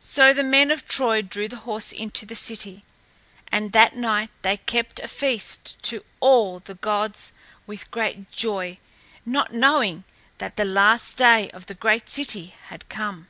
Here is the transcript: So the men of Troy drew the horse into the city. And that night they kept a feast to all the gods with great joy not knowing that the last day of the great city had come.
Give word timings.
So 0.00 0.32
the 0.32 0.42
men 0.42 0.70
of 0.70 0.88
Troy 0.88 1.20
drew 1.20 1.46
the 1.46 1.56
horse 1.68 1.92
into 1.92 2.24
the 2.24 2.34
city. 2.34 2.82
And 3.52 3.72
that 3.72 3.94
night 3.94 4.30
they 4.40 4.56
kept 4.56 4.98
a 4.98 5.06
feast 5.08 5.82
to 5.82 6.06
all 6.20 6.60
the 6.60 6.76
gods 6.76 7.32
with 7.66 7.90
great 7.90 8.30
joy 8.32 8.78
not 9.26 9.52
knowing 9.52 10.04
that 10.38 10.56
the 10.56 10.64
last 10.64 11.18
day 11.18 11.50
of 11.50 11.66
the 11.66 11.74
great 11.74 12.08
city 12.08 12.54
had 12.70 12.88
come. 12.88 13.28